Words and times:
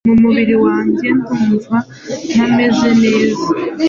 mu 0.07 0.15
mubiri 0.21 0.55
wanjye 0.65 1.07
ndumva 1.17 1.77
ntameze 2.31 2.89
neza 3.03 3.45